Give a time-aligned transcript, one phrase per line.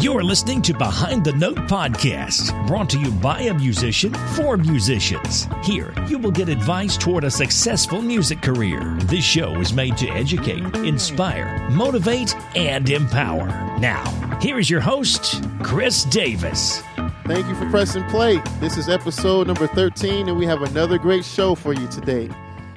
[0.00, 5.46] You're listening to Behind the Note podcast, brought to you by a musician for musicians.
[5.62, 8.80] Here, you will get advice toward a successful music career.
[9.02, 13.48] This show is made to educate, inspire, motivate, and empower.
[13.78, 16.80] Now, here is your host, Chris Davis.
[17.26, 18.38] Thank you for pressing play.
[18.58, 22.30] This is episode number 13, and we have another great show for you today.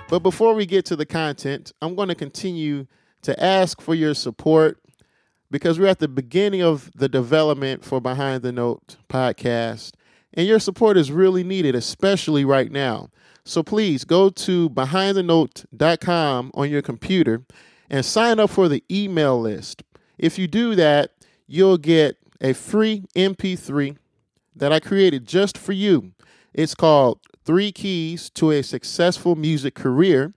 [0.10, 2.86] But before we get to the content, I'm going to continue
[3.21, 4.83] to ask for your support
[5.53, 9.91] because we're at the beginning of the development for Behind the Note podcast,
[10.34, 13.12] and your support is really needed, especially right now.
[13.45, 17.43] So please go to behindthenote.com on your computer
[17.88, 19.84] and sign up for the email list.
[20.17, 21.12] If you do that,
[21.45, 23.98] you'll get a free MP3
[24.55, 26.13] that I created just for you.
[26.51, 30.34] It's called Three Keys to a Successful Music Career.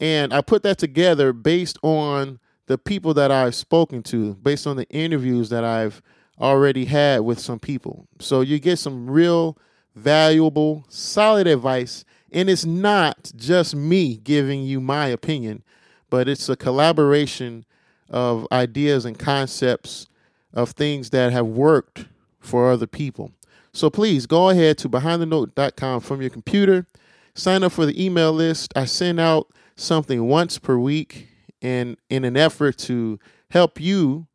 [0.00, 4.76] And I put that together based on the people that I've spoken to, based on
[4.76, 6.00] the interviews that I've
[6.40, 8.06] already had with some people.
[8.18, 9.58] So you get some real
[9.94, 12.04] valuable, solid advice.
[12.32, 15.62] And it's not just me giving you my opinion,
[16.10, 17.64] but it's a collaboration
[18.10, 20.06] of ideas and concepts
[20.52, 22.06] of things that have worked
[22.40, 23.32] for other people.
[23.72, 26.86] So please go ahead to behindthenote.com from your computer,
[27.34, 28.72] sign up for the email list.
[28.76, 31.28] I send out something once per week
[31.62, 33.18] and in an effort to
[33.50, 34.26] help you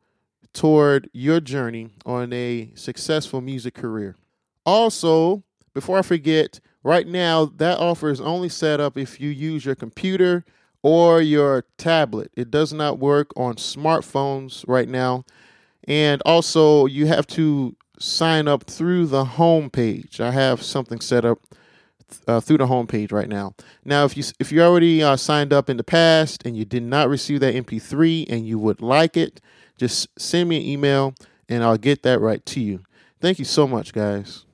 [0.53, 4.15] toward your journey on a successful music career.
[4.65, 9.65] Also, before I forget, right now that offer is only set up if you use
[9.65, 10.43] your computer
[10.81, 12.31] or your tablet.
[12.35, 15.25] It does not work on smartphones right now.
[15.87, 20.21] And also, you have to sign up through the home page.
[20.21, 21.39] I have something set up
[22.27, 23.53] uh, through the homepage right now.
[23.85, 26.83] Now, if you if you already uh, signed up in the past and you did
[26.83, 29.41] not receive that MP3 and you would like it,
[29.77, 31.13] just send me an email
[31.47, 32.83] and I'll get that right to you.
[33.19, 34.45] Thank you so much, guys.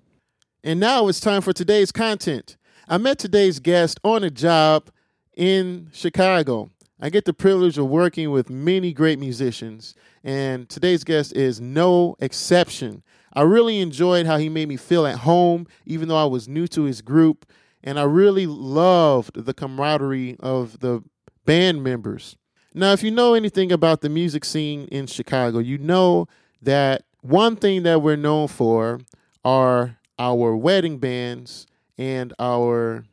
[0.63, 2.57] And now it's time for today's content.
[2.87, 4.89] I met today's guest on a job
[5.35, 6.71] in Chicago.
[6.99, 12.15] I get the privilege of working with many great musicians, and today's guest is no
[12.19, 13.03] exception.
[13.35, 16.67] I really enjoyed how he made me feel at home, even though I was new
[16.69, 17.45] to his group.
[17.83, 21.03] And I really loved the camaraderie of the
[21.45, 22.35] band members.
[22.73, 26.27] Now, if you know anything about the music scene in Chicago, you know
[26.61, 28.99] that one thing that we're known for
[29.43, 33.05] are our wedding bands and our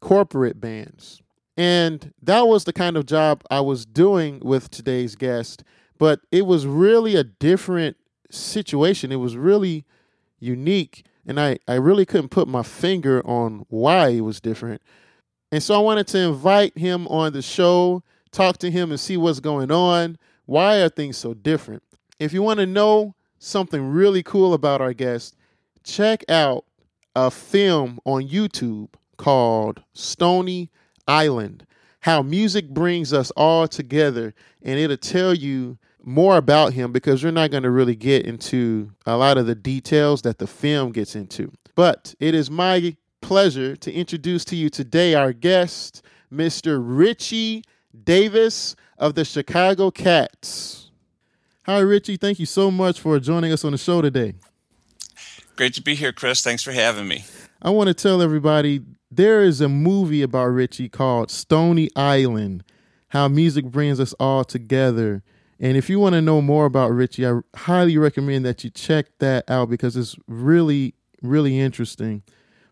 [0.00, 1.22] corporate bands.
[1.56, 5.64] And that was the kind of job I was doing with today's guest,
[5.98, 7.96] but it was really a different
[8.32, 9.12] situation.
[9.12, 9.84] It was really
[10.40, 14.82] unique, and I, I really couldn't put my finger on why it was different.
[15.50, 19.16] And so I wanted to invite him on the show, talk to him, and see
[19.16, 20.18] what's going on.
[20.46, 21.82] Why are things so different?
[22.18, 25.36] If you want to know something really cool about our guest,
[25.84, 26.64] check out
[27.14, 30.70] a film on YouTube called Stony
[31.06, 31.66] Island
[32.00, 34.34] How Music Brings Us All Together.
[34.62, 38.92] And it'll tell you more about him because you're not going to really get into
[39.06, 41.52] a lot of the details that the film gets into.
[41.74, 46.02] But it is my pleasure to introduce to you today our guest,
[46.32, 46.80] Mr.
[46.82, 47.64] Richie
[48.04, 50.90] Davis of the Chicago Catz.
[51.64, 52.16] Hi, Richie.
[52.16, 54.34] Thank you so much for joining us on the show today.
[55.56, 56.42] Great to be here, Chris.
[56.42, 57.24] Thanks for having me.
[57.60, 58.80] I want to tell everybody
[59.10, 62.64] there is a movie about Richie called Stony Island
[63.08, 65.22] How Music Brings Us All Together.
[65.62, 69.06] And if you want to know more about Richie, I highly recommend that you check
[69.20, 72.24] that out because it's really, really interesting.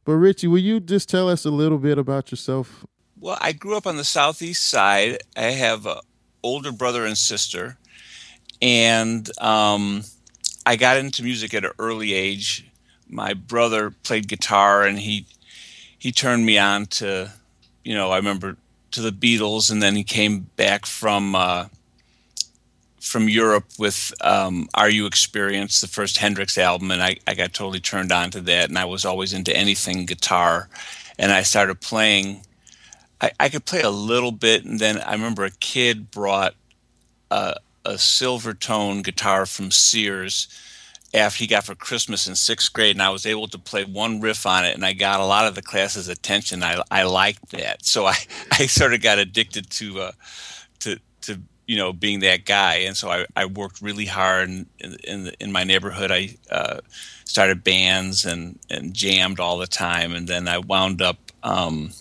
[0.04, 2.84] But Richie, will you just tell us a little bit about yourself?
[3.20, 5.18] Well, I grew up on the southeast side.
[5.36, 6.00] I have an
[6.42, 7.78] older brother and sister,
[8.60, 10.02] and um,
[10.66, 12.68] I got into music at an early age.
[13.08, 15.26] My brother played guitar, and he
[15.96, 17.30] he turned me on to,
[17.84, 18.56] you know, I remember
[18.92, 21.36] to the Beatles, and then he came back from.
[21.36, 21.66] Uh,
[23.00, 27.54] from Europe with um, Are You Experienced, the first Hendrix album, and I, I got
[27.54, 28.68] totally turned on to that.
[28.68, 30.68] And I was always into anything guitar.
[31.18, 32.42] And I started playing.
[33.20, 36.54] I, I could play a little bit, and then I remember a kid brought
[37.30, 40.48] a, a Silvertone guitar from Sears
[41.12, 44.20] after he got for Christmas in sixth grade, and I was able to play one
[44.20, 46.62] riff on it, and I got a lot of the class's attention.
[46.62, 48.16] I I liked that, so I
[48.52, 50.12] I sort of got addicted to uh,
[51.70, 54.66] you know being that guy and so i, I worked really hard in
[55.04, 56.80] in, in my neighborhood i uh,
[57.24, 61.92] started bands and and jammed all the time and then i wound up um,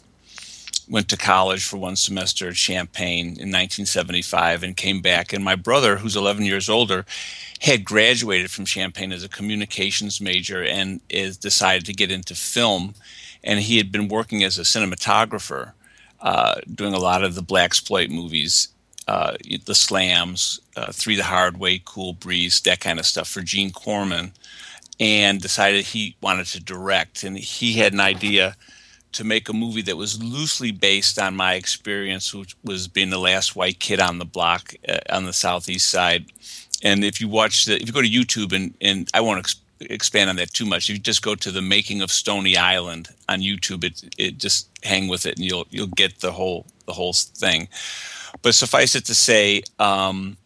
[0.90, 5.32] went to college for one semester at Champaign in 1975 and came back.
[5.32, 7.06] And my brother, who's 11 years older,
[7.62, 12.96] had graduated from Champaign as a communications major and is decided to get into film.
[13.44, 15.74] And he had been working as a cinematographer,
[16.22, 18.70] uh, doing a lot of the black exploit movies,
[19.10, 19.36] uh,
[19.66, 23.72] the slams, uh, Three the Hard Way, Cool Breeze, that kind of stuff for Gene
[23.72, 24.34] Corman,
[25.00, 27.24] and decided he wanted to direct.
[27.24, 28.56] And he had an idea
[29.14, 33.18] to make a movie that was loosely based on my experience, which was being the
[33.18, 36.26] last white kid on the block uh, on the southeast side.
[36.84, 39.56] And if you watch the, if you go to YouTube and and I won't ex-
[39.80, 40.88] expand on that too much.
[40.88, 44.70] If you just go to the making of Stony Island on YouTube, it it just
[44.84, 47.70] hang with it and you'll you'll get the whole the whole thing.
[48.42, 50.38] But suffice it to say, um,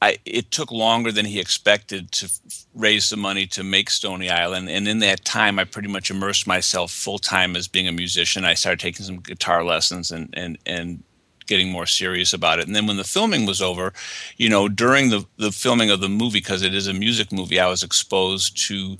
[0.00, 2.30] I, it took longer than he expected to
[2.74, 4.68] raise the money to make Stony Island.
[4.68, 8.44] And in that time, I pretty much immersed myself full time as being a musician.
[8.44, 11.04] I started taking some guitar lessons and, and, and
[11.46, 12.66] getting more serious about it.
[12.66, 13.92] And then when the filming was over,
[14.38, 17.60] you know, during the, the filming of the movie, because it is a music movie,
[17.60, 18.98] I was exposed to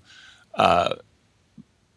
[0.55, 0.95] uh,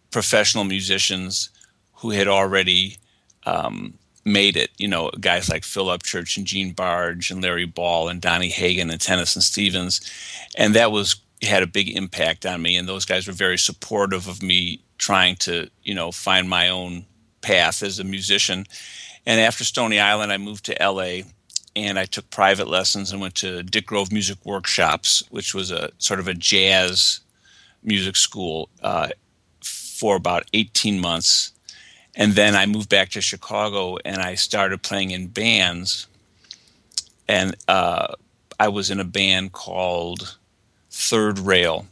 [0.09, 1.49] professional musicians
[1.93, 2.97] who had already
[3.45, 3.93] um,
[4.25, 4.71] made it.
[4.77, 8.89] You know, guys like Phil Upchurch and Gene Barge and Larry Ball and Donnie Hagen
[8.89, 10.01] and Tennyson Stevens,
[10.57, 12.75] and that was had a big impact on me.
[12.75, 17.05] And those guys were very supportive of me trying to, you know, find my own
[17.41, 18.65] path as a musician.
[19.25, 21.21] And after Stony Island, I moved to LA
[21.75, 25.91] and I took private lessons and went to Dick Grove Music Workshops, which was a
[25.97, 27.19] sort of a jazz
[27.83, 29.09] music school uh,
[29.61, 31.51] for about 18 months
[32.15, 36.07] and then I moved back to Chicago and I started playing in bands.
[37.27, 38.13] And uh,
[38.59, 40.37] I was in a band called
[40.91, 41.87] Third Rail.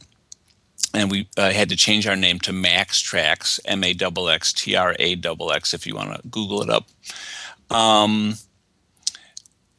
[0.94, 4.52] And we uh, had to change our name to Maxx Traxx, M A X X
[4.52, 6.86] T R A X X, if you want to Google it up.
[7.70, 8.36] Um,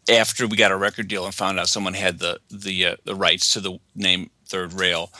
[0.09, 3.15] after we got a record deal and found out someone had the the uh, the
[3.15, 5.11] rights to the name Third Rail,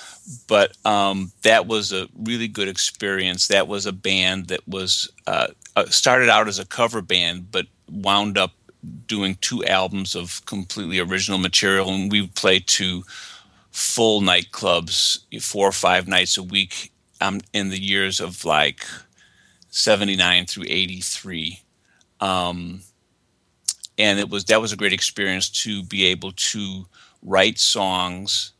[0.48, 3.48] but um, that was a really good experience.
[3.48, 7.68] That was a band that was uh, uh, started out as a cover band, but
[7.90, 8.52] wound up
[9.08, 13.04] doing two albums of completely original material, and we would play to
[13.72, 18.86] full nightclubs four or five nights a week um, in the years of like
[19.70, 21.60] 79 through 83
[22.22, 22.82] um,
[23.98, 26.86] and it was that was a great experience to be able to
[27.22, 28.54] write songs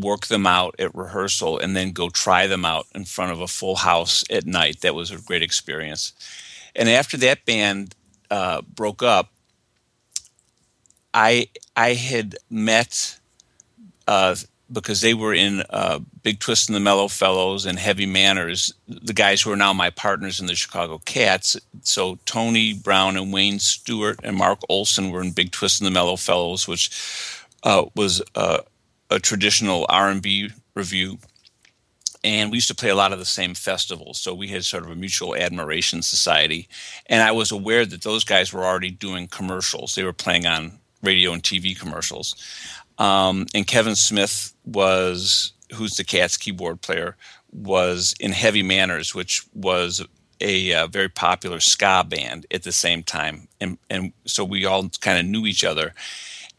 [0.00, 3.46] work them out at rehearsal and then go try them out in front of a
[3.46, 6.12] full house at night that was a great experience
[6.74, 7.94] and after that band
[8.30, 9.32] uh, broke up
[11.14, 13.18] i i had met
[14.06, 14.34] uh,
[14.70, 19.12] because they were in uh, Big Twist and the Mellow Fellows and Heavy Manners, the
[19.12, 21.58] guys who are now my partners in the Chicago Catz.
[21.82, 25.90] So Tony Brown and Wayne Stewart and Mark Olson were in Big Twist and the
[25.90, 26.90] Mellow Fellows, which
[27.62, 28.58] uh, was uh,
[29.10, 31.16] a traditional R&B revue
[32.24, 34.20] And we used to play a lot of the same festivals.
[34.20, 36.68] So we had sort of a mutual admiration society.
[37.06, 39.94] And I was aware that those guys were already doing commercials.
[39.94, 42.34] They were playing on radio and TV commercials.
[42.98, 47.16] Um, and Kevin Smith was, who's the Cats keyboard player,
[47.52, 50.04] was in Heavy Manners, which was
[50.40, 54.88] a, uh, very popular ska band at the same time, and and so we all
[55.00, 55.94] kind of knew each other.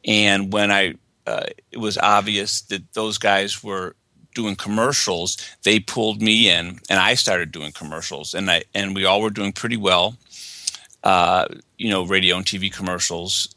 [0.06, 0.96] And when I,
[1.30, 3.96] uh, it was obvious that those guys were
[4.34, 5.38] doing commercials.
[5.64, 9.30] They pulled me in, and I started doing commercials, and I and we all were
[9.30, 10.16] doing pretty well.
[11.04, 11.46] Uh,
[11.78, 13.54] you know, radio and TV commercials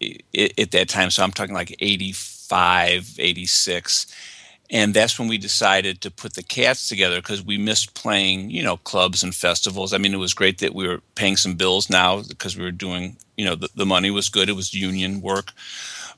[0.00, 1.10] at that time.
[1.10, 4.06] So I'm talking like 85, 86.
[4.70, 8.62] And that's when we decided to put the cats together because we missed playing, you
[8.62, 9.92] know, clubs and festivals.
[9.92, 12.70] I mean, it was great that we were paying some bills now because we were
[12.70, 14.48] doing, you know, the, the money was good.
[14.48, 15.52] It was union work.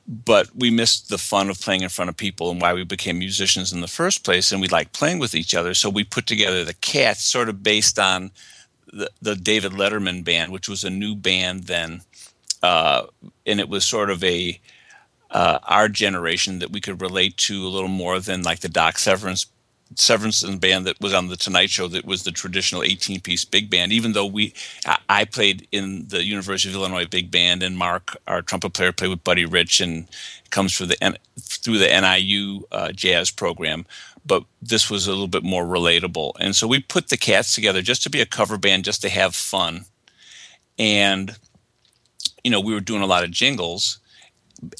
[0.07, 3.19] But we missed the fun of playing in front of people and why we became
[3.19, 4.51] musicians in the first place.
[4.51, 5.73] And we liked playing with each other.
[5.73, 8.31] So we put together the cats sort of based on
[8.91, 12.01] the, the David Letterman band, which was a new band then
[12.63, 13.03] uh,
[13.45, 14.59] and it was sort of a
[15.31, 18.95] uh, our generation that we could relate to a little more than like the Doc
[18.95, 19.47] Severinsen
[19.95, 23.69] Severinsen band that was on the Tonight Show that was the traditional 18 piece big
[23.69, 23.91] band.
[23.91, 24.53] Even though we,
[25.09, 29.09] I played in the University of Illinois big band, and Mark, our trumpet player, played
[29.09, 30.07] with Buddy Rich, and
[30.49, 33.85] comes through the through the NIU uh, jazz program.
[34.25, 37.81] But this was a little bit more relatable, and so we put the Cats together
[37.81, 39.85] just to be a cover band, just to have fun,
[40.77, 41.35] and
[42.43, 43.99] you know, we were doing a lot of jingles,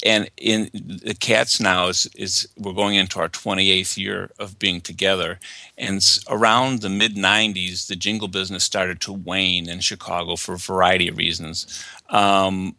[0.04, 4.80] and in the cats now is is we're going into our 28th year of being
[4.80, 5.38] together.
[5.76, 10.58] And around the mid 90s the jingle business started to wane in chicago for a
[10.58, 11.84] variety of reasons.
[12.10, 12.76] Um,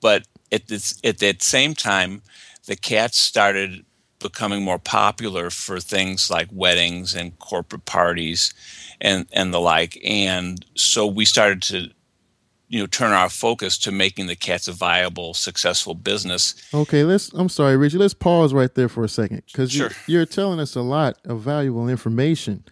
[0.00, 2.22] but at this at that same time
[2.66, 3.84] the cats started
[4.18, 8.54] becoming more popular for things like weddings and corporate parties
[9.00, 10.00] and and the like.
[10.04, 11.90] And so we started to
[12.74, 17.32] you know turn our focus to making the cats a viable successful business okay let's
[17.34, 19.90] i'm sorry richie let's pause right there for a second because sure.
[20.08, 22.64] you, you're telling us a lot of valuable information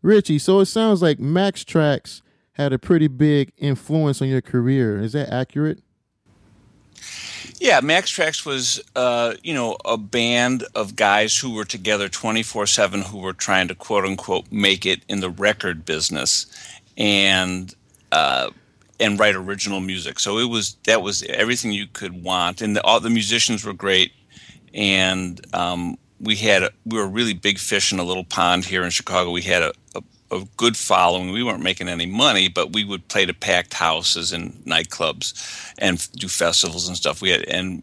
[0.00, 4.98] richie so it sounds like Maxx Traxx had a pretty big influence on your career
[4.98, 5.80] is that accurate
[7.58, 12.08] yeah, Max Maxx Traxx was, uh, you know, a band of guys who were together
[12.08, 16.46] 24 7 who were trying to quote unquote make it in the record business.
[16.96, 17.72] And,
[18.10, 18.50] uh,
[19.02, 20.20] and write original music.
[20.20, 23.72] So it was that was everything you could want, and the, all the musicians were
[23.72, 24.12] great,
[24.72, 28.84] and um, we had a, we were really big fish in a little pond here
[28.84, 29.32] in Chicago.
[29.32, 30.02] We had a, a,
[30.36, 31.32] a, good following.
[31.32, 36.08] We weren't making any money, but we would play to packed houses and nightclubs, and
[36.12, 37.20] do festivals and stuff.
[37.20, 37.82] We had and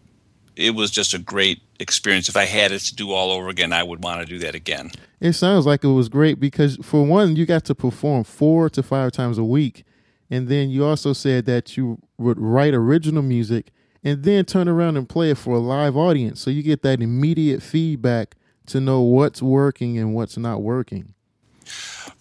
[0.55, 2.29] it was just a great experience.
[2.29, 4.55] If I had it to do all over again, I would want to do that
[4.55, 4.91] again.
[5.19, 8.81] It sounds like it was great because for one, you got to perform four to
[8.81, 9.83] five times a week
[10.29, 13.71] and then you also said that you would write original music
[14.03, 16.39] and then turn around and play it for a live audience.
[16.39, 18.35] So you get that immediate feedback
[18.67, 21.13] to know what's working and what's not working.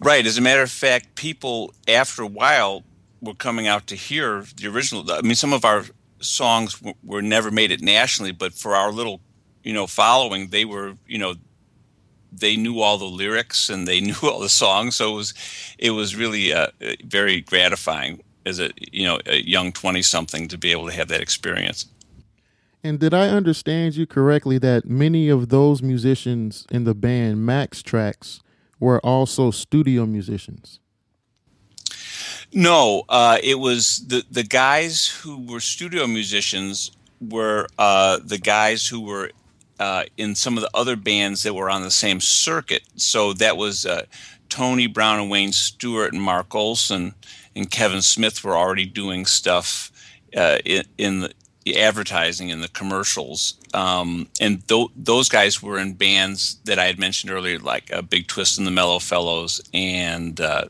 [0.00, 0.26] Right.
[0.26, 2.84] As a matter of fact, people after a while
[3.20, 5.10] were coming out to hear the original.
[5.10, 5.84] I mean, some of our
[6.20, 9.20] songs were never made it nationally, but for our little,
[9.62, 11.34] you know, following, they were, you know,
[12.32, 15.34] they knew all the lyrics and they knew all the songs, so it was
[15.78, 16.68] it was really uh,
[17.04, 21.08] very gratifying as a you know a young twenty something to be able to have
[21.08, 21.86] that experience.
[22.84, 27.82] And did I understand you correctly that many of those musicians in the band Maxx
[27.82, 28.40] Traxx
[28.78, 30.78] were also studio musicians?
[32.52, 38.86] No, uh, it was the the guys who were studio musicians were uh, the guys
[38.86, 39.32] who were
[39.78, 42.82] uh, in some of the other bands that were on the same circuit.
[42.96, 44.06] So that was uh,
[44.48, 47.14] Tony Brown and Wayne Stewart and Mark Olson
[47.54, 49.90] and Kevin Smith were already doing stuff
[50.36, 51.34] uh, in, in, the
[51.76, 53.58] advertising and the commercials.
[53.74, 58.00] Um, and th- those guys were in bands that I had mentioned earlier, like uh,
[58.00, 60.64] Big Twist and the Mellow Fellows and uh,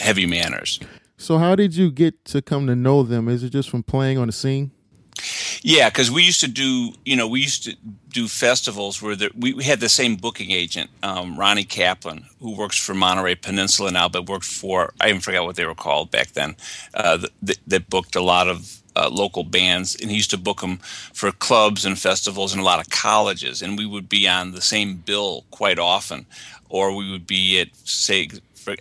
[0.00, 0.80] Heavy Manners.
[1.16, 3.26] So, how did you get to come to know them?
[3.26, 4.72] Is it just from playing on the scene?
[5.66, 7.74] Yeah, because we used to do, you know, we used to
[8.10, 12.78] do festivals where we, we had the same booking agent, um, Ronnie Kaplan, who works
[12.78, 16.32] for Monterey Peninsula now, but worked for, I even forgot what they were called back
[16.32, 16.56] then,
[16.92, 20.60] uh, that, that booked a lot of uh, local bands, and he used to book
[20.60, 20.80] them
[21.14, 23.62] for clubs and festivals and a lot of colleges.
[23.62, 26.26] And we would be on the same bill quite often,
[26.68, 28.28] or we would be at, say,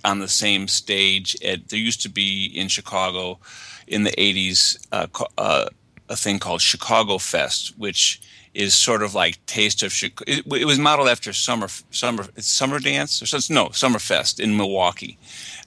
[0.03, 1.37] on the same stage.
[1.45, 3.39] At there used to be in Chicago
[3.87, 5.69] in the 80s uh, uh,
[6.09, 8.21] a thing called Chicago Fest, which
[8.53, 10.31] is sort of like Taste of Chicago.
[10.31, 13.53] It, it, was modeled after Summer Summer Summer Dance or something.
[13.53, 15.17] No, Summer Fest in Milwaukee,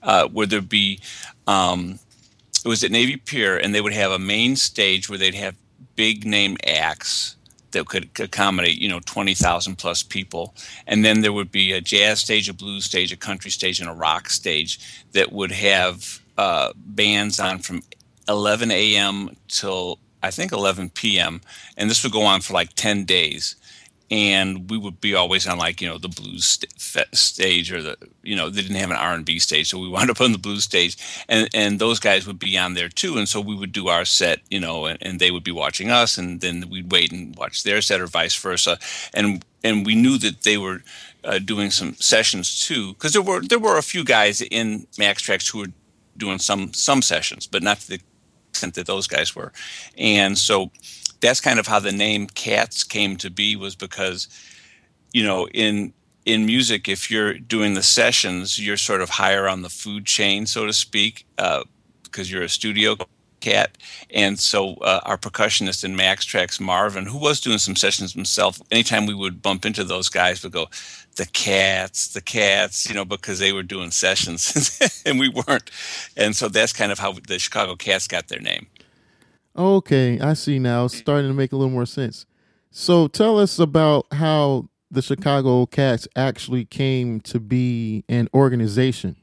[0.03, 1.01] uh, where there'd be.
[1.47, 1.99] Um,
[2.65, 5.55] it was at Navy Pier, and they would have a main stage where they'd have
[5.95, 7.37] big name acts
[7.71, 10.55] that could accommodate you know 20,000 plus people
[10.87, 13.89] and then there would be a jazz stage a blues stage a country stage and
[13.89, 17.83] a rock stage that would have uh, bands on from
[18.29, 19.31] 11 a.m.
[19.49, 21.41] till I think 11 p.m.
[21.77, 23.57] and this would go on for like 10 days.
[24.09, 27.97] And we would be always on like you know the blues st- stage or the
[28.23, 30.31] you know they didn't have an R and B stage, so we wound up on
[30.31, 30.97] the blues stage,
[31.29, 34.05] and and those guys would be on there too, and so we would do our
[34.05, 37.35] set, you know, and, and they would be watching us, and then we'd wait and
[37.35, 38.79] watch their set or vice versa,
[39.13, 40.85] and and we knew that they were
[41.25, 45.23] uh, doing some sessions too, because there were there were a few guys in Maxx
[45.23, 45.73] Traxx who were
[46.17, 48.01] doing some some sessions, but not the
[48.57, 49.53] extent that those guys were.
[49.99, 50.71] And so
[51.21, 54.29] that's kind of how the name Cats came to be was because,
[55.13, 55.93] you know, in
[56.25, 60.45] in music, if you're doing the sessions, you're sort of higher on the food chain,
[60.45, 61.63] so to speak, uh,
[62.03, 62.97] because you're a studio
[63.41, 63.79] cat.
[64.11, 68.61] And so uh, our percussionist in Maxx Traxx Marvin, who was doing some sessions himself,
[68.73, 70.67] anytime we would bump into those guys, would go,
[71.17, 75.71] the cats, the cats, you know, because they were doing sessions and we weren't.
[76.17, 78.67] And so that's kind of how the Chicago Catz got their name.
[79.57, 80.85] Okay, I see now.
[80.85, 82.27] It's starting to make a little more sense.
[82.71, 89.17] So tell us about how the Chicago Catz actually came to be an organization.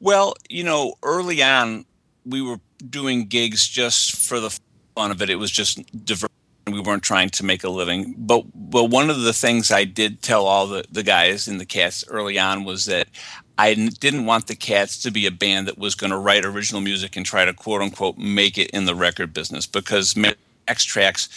[0.00, 1.86] Well, you know, early on,
[2.24, 4.56] we were doing gigs just for the
[4.94, 5.30] fun of it.
[5.30, 6.37] It was just diversion
[6.78, 8.14] we weren't trying to make a living.
[8.16, 11.66] But but one of the things I did tell all the, the guys in the
[11.66, 13.08] cats early on was that
[13.58, 16.80] I didn't want the Cats to be a band that was going to write original
[16.80, 20.16] music and try to quote unquote make it in the record business because
[20.68, 21.28] X Tracks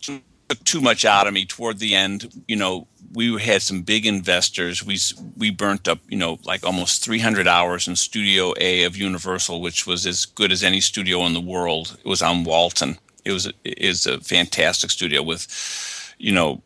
[0.00, 0.22] took
[0.64, 2.42] too much out of me toward the end.
[2.48, 4.84] You know, we had some big investors.
[4.84, 4.98] We
[5.36, 9.86] we burnt up, you know, like almost 300 hours in Studio A of Universal, which
[9.86, 11.96] was as good as any studio in the world.
[12.04, 12.98] It was on Walton.
[13.24, 16.62] It was is a fantastic studio with, you know,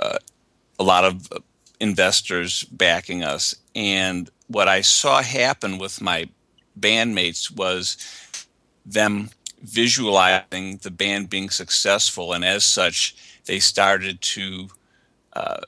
[0.00, 0.18] uh,
[0.78, 1.28] a lot of
[1.80, 3.54] investors backing us.
[3.74, 6.28] And what I saw happen with my
[6.78, 7.96] bandmates was
[8.84, 9.30] them
[9.62, 13.14] visualizing the band being successful, and as such,
[13.46, 14.68] they started to
[15.34, 15.60] uh,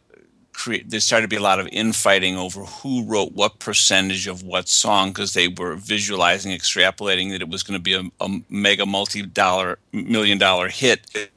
[0.54, 0.88] create.
[0.88, 4.68] There started to be a lot of infighting over who wrote what percentage of what
[4.68, 8.86] song because they were visualizing, extrapolating that it was going to be a, a mega
[8.86, 11.30] multi-dollar, million-dollar hit,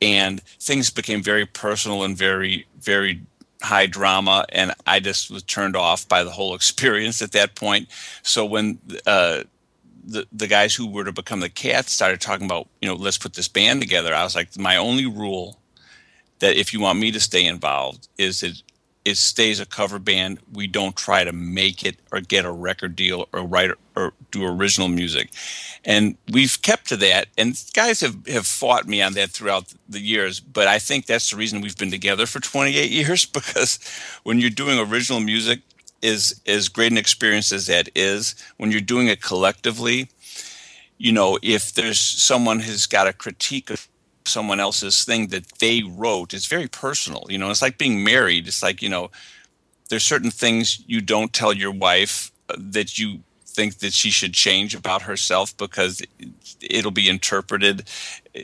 [0.00, 3.20] and things became very personal and very, very
[3.62, 7.88] high drama, and I just was turned off by the whole experience at that point.
[8.22, 9.44] So when uh,
[10.06, 13.18] the the guys who were to become the Cats started talking about, you know, let's
[13.18, 15.58] put this band together, I was like, my only rule
[16.40, 18.60] that if you want me to stay involved is that
[19.04, 20.38] it stays a cover band.
[20.52, 24.44] We don't try to make it or get a record deal or write or do
[24.46, 25.30] original music.
[25.84, 27.28] And we've kept to that.
[27.36, 30.40] And guys have, have fought me on that throughout the years.
[30.40, 33.78] But I think that's the reason we've been together for 28 years because
[34.22, 35.60] when you're doing original music,
[36.04, 40.10] is as great an experience as that is, when you're doing it collectively,
[40.98, 43.88] you know, if there's someone who's got a critique of
[44.26, 46.34] someone else's thing that they wrote.
[46.34, 48.46] It's very personal you know it's like being married.
[48.46, 49.10] It's like you know
[49.88, 54.34] there's certain things you don't tell your wife uh, that you think that she should
[54.34, 56.02] change about herself because
[56.60, 57.84] it'll be interpreted
[58.36, 58.40] uh,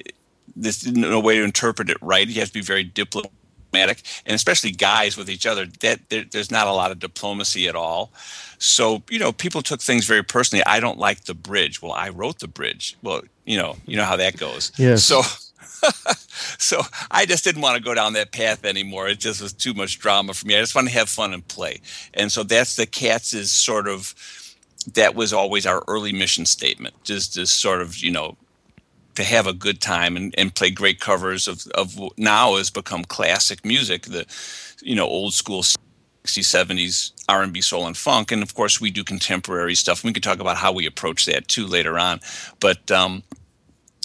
[0.56, 2.26] there's no way to interpret it right.
[2.26, 6.50] You have to be very diplomatic and especially guys with each other that there, there's
[6.50, 8.12] not a lot of diplomacy at all.
[8.58, 10.64] So you know people took things very personally.
[10.66, 11.80] I don't like the bridge.
[11.80, 12.96] Well i wrote the bridge.
[13.02, 14.72] Well you know you know how that goes.
[14.76, 15.04] Yes.
[15.04, 15.22] so
[16.58, 19.08] so I just didn't want to go down that path anymore.
[19.08, 20.56] It just was too much drama for me.
[20.56, 21.80] I just want to have fun and play.
[22.14, 24.14] And so that's the Cats is sort of
[24.94, 26.94] that was always our early mission statement.
[27.04, 28.36] Just to sort of, you know,
[29.16, 32.70] to have a good time and, and play great covers of, of what now has
[32.70, 34.24] become classic music, the
[34.82, 35.76] you know, old school 60s,
[36.24, 38.32] 70s R&B, soul, and funk.
[38.32, 40.04] And of course, we do contemporary stuff.
[40.04, 42.20] We can talk about how we approach that too later on.
[42.60, 43.22] But um,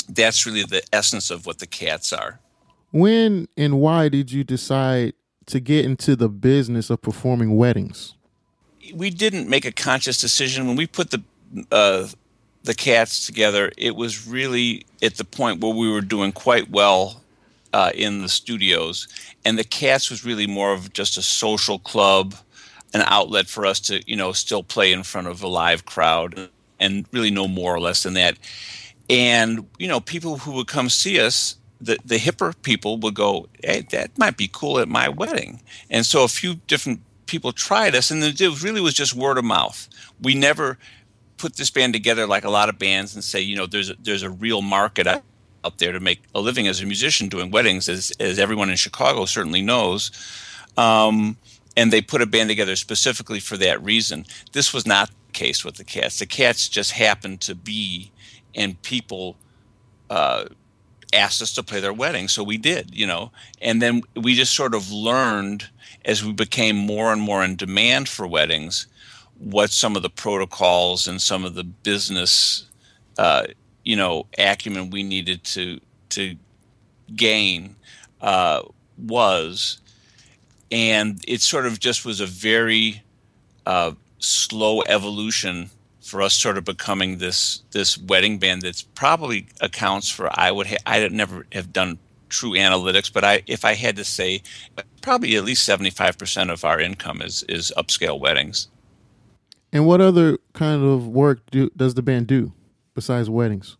[0.09, 2.39] that's really the essence of what the cats are.
[2.91, 5.13] When and why did you decide
[5.47, 8.15] to get into the business of performing weddings?
[8.93, 11.23] We didn't make a conscious decision when we put the
[11.71, 12.07] uh,
[12.63, 13.71] the cats together.
[13.77, 17.21] It was really at the point where we were doing quite well
[17.73, 19.07] uh, in the studios,
[19.43, 22.35] and the cats was really more of just a social club,
[22.93, 26.49] an outlet for us to you know still play in front of a live crowd,
[26.79, 28.37] and really no more or less than that
[29.09, 33.47] and you know people who would come see us the, the hipper people would go
[33.63, 35.61] hey that might be cool at my wedding.
[35.89, 39.45] And so a few different people tried us and it really was just word of
[39.45, 39.87] mouth.
[40.21, 40.77] We never
[41.37, 43.95] put this band together like a lot of bands and say you know there's a,
[44.01, 45.23] there's a real market out,
[45.79, 49.25] there to make a living as a musician doing weddings as, as everyone in chicago
[49.25, 50.11] certainly knows.
[50.77, 51.37] Um,
[51.75, 54.25] and they put a band together specifically for that reason.
[54.51, 56.19] This was not the case with the cats.
[56.19, 58.11] The cats just happened to be
[58.55, 59.35] and people
[60.09, 60.45] uh,
[61.13, 63.31] asked us to play their wedding, so we did, you know.
[63.61, 65.69] And then we just sort of learned
[66.03, 68.87] as we became more and more in demand for weddings
[69.37, 72.69] what some of the protocols and some of the business,
[73.17, 73.45] uh,
[73.83, 76.35] you know, acumen we needed to to
[77.15, 77.75] gain
[78.21, 78.61] uh,
[78.97, 79.79] was,
[80.71, 83.03] and it sort of just was a very
[83.65, 85.69] uh, slow evolution
[86.05, 90.67] for us sort of becoming this this wedding band that's probably accounts for I would
[90.67, 91.97] ha- I never have done
[92.29, 94.43] true analytics, but I if I had to say,
[95.01, 98.67] probably at least seventy five percent of our income is is upscale weddings.
[99.73, 102.53] And what other kind of work do, does the band do
[102.93, 103.75] besides weddings?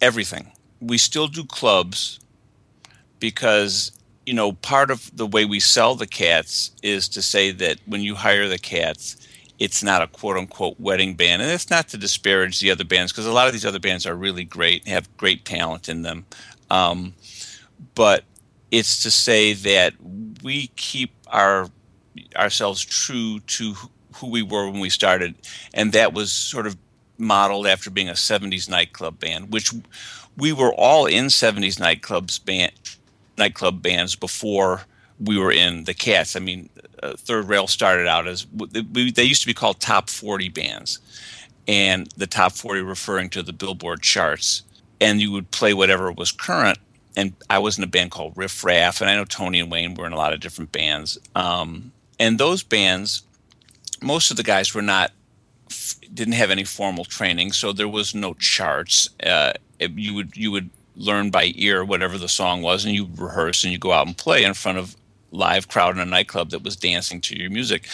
[0.00, 0.50] Everything.
[0.80, 2.18] We still do clubs
[3.20, 3.92] because
[4.24, 8.00] you know part of the way we sell the cats is to say that when
[8.00, 9.16] you hire the cats
[9.58, 11.42] it's not a quote unquote wedding band.
[11.42, 14.06] And it's not to disparage the other bands because a lot of these other bands
[14.06, 16.26] are really great, have great talent in them.
[16.70, 17.14] Um,
[17.94, 18.24] but
[18.70, 19.94] it's to say that
[20.42, 21.68] we keep our
[22.34, 23.74] ourselves true to
[24.16, 25.34] who we were when we started,
[25.74, 26.76] and that was sort of
[27.18, 29.72] modeled after being a 70s nightclub band, which
[30.36, 32.72] we were all in 70s nightclubs band
[33.38, 34.82] nightclub bands before
[35.20, 36.36] we were in the Cats.
[36.36, 36.68] I mean,
[37.02, 40.98] uh, Third Rail started out as they used to be called top 40 bands,
[41.66, 44.62] and the top 40 referring to the Billboard charts.
[45.00, 46.78] And you would play whatever was current.
[47.18, 49.94] And I was in a band called Riff Raff, and I know Tony and Wayne
[49.94, 51.18] were in a lot of different bands.
[51.34, 53.22] Um, and those bands,
[54.02, 55.12] most of the guys were not
[56.12, 59.08] didn't have any formal training, so there was no charts.
[59.22, 63.64] Uh, you would you would learn by ear whatever the song was, and you rehearse
[63.64, 64.96] and you go out and play in front of
[65.30, 67.88] live crowd in a nightclub that was dancing to your music.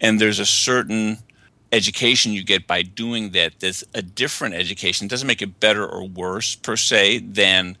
[0.00, 1.18] And there's a certain
[1.72, 3.58] education you get by doing that.
[3.60, 5.06] that's a different education.
[5.06, 7.76] It doesn't make it better or worse per se than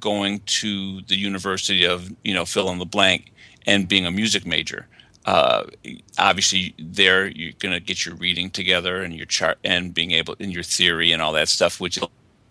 [0.00, 3.32] going to the University of you know fill in the blank
[3.66, 4.86] and being a music major.
[5.24, 5.64] Uh,
[6.18, 10.34] obviously, there you're going to get your reading together and your chart and being able
[10.38, 12.04] in your theory and all that stuff, which is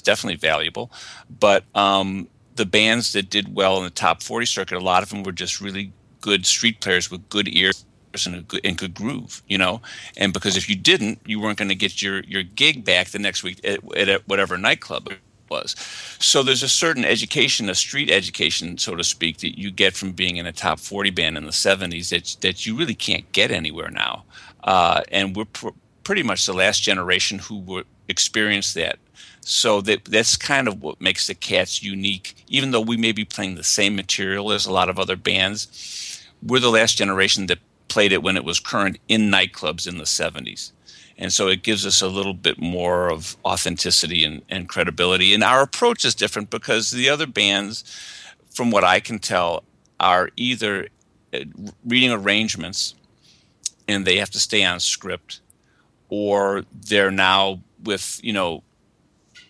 [0.04, 0.92] definitely valuable.
[1.40, 5.10] But um, the bands that did well in the top 40 circuit, a lot of
[5.10, 5.92] them were just really
[6.22, 7.86] good street players with good ears
[8.26, 9.82] and good, and good groove, you know.
[10.18, 13.20] And because if you didn't, you weren't going to get your your gig back the
[13.20, 15.76] next week at, at whatever nightclub it was.
[16.20, 20.12] So there's a certain education, a street education, so to speak, that you get from
[20.12, 23.52] being in a top 40 band in the 70s that that you really can't get
[23.52, 24.26] anywhere now.
[24.64, 25.70] Uh, and we're pr-
[26.04, 28.98] pretty much the last generation who were experienced that
[29.48, 32.44] so that that's kind of what makes the Cats unique.
[32.50, 36.22] Even though we may be playing the same material as a lot of other bands,
[36.44, 40.04] we're the last generation that played it when it was current in nightclubs in the
[40.04, 40.74] 70s.
[41.18, 45.34] And so it gives us a little bit more of authenticity and, and credibility.
[45.34, 47.86] And our approach is different because the other bands,
[48.50, 49.64] from what I can tell,
[49.98, 50.90] are either
[51.34, 51.40] uh,
[51.86, 52.96] reading arrangements
[53.88, 55.40] and they have to stay on script,
[56.10, 58.62] or they're now with, you know,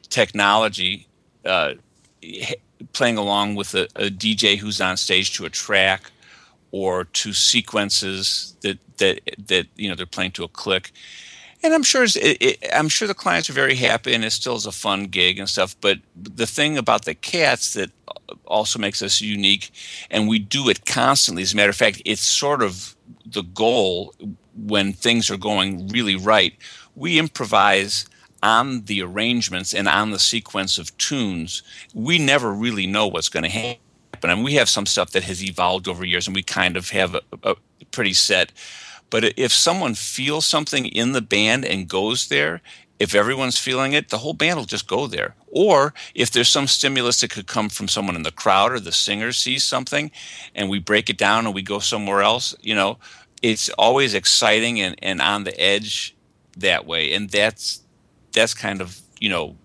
[0.09, 1.07] technology,
[1.45, 1.73] uh,
[2.93, 6.11] playing along with a, a, DJ who's on stage to a track
[6.71, 10.91] or to sequences that that that you know they're playing to a click.
[11.63, 14.55] And I'm sure it, it, I'm sure the clients are very happy, and it still
[14.55, 15.75] is a fun gig and stuff.
[15.81, 17.89] But the thing about the cats that
[18.45, 19.71] also makes us unique,
[20.11, 21.43] and we do it constantly.
[21.43, 24.13] As a matter of fact, it's sort of the goal
[24.55, 26.53] when things are going really right.
[26.95, 28.05] We improvise
[28.43, 33.43] on the arrangements and on the sequence of tunes, we never really know what's going
[33.43, 33.79] to happen.
[34.23, 37.15] And we have some stuff that has evolved over years, and we kind of have
[37.15, 37.55] a, a
[37.91, 38.51] pretty set.
[39.09, 42.61] But if someone feels something in the band and goes there,
[42.99, 45.35] if everyone's feeling it, the whole band will just go there.
[45.47, 48.91] Or if there's some stimulus that could come from someone in the crowd or the
[48.91, 50.11] singer sees something
[50.55, 52.97] and we break it down and we go somewhere else, you know,
[53.41, 56.15] it's always exciting and, and on the edge
[56.57, 57.13] that way.
[57.13, 57.81] And that's
[58.37, 59.55] that's kind of you know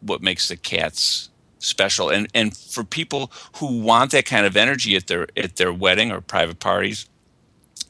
[0.00, 2.10] what makes the cats special.
[2.10, 6.10] And and for people who want that kind of energy at their at their wedding
[6.12, 7.06] or private parties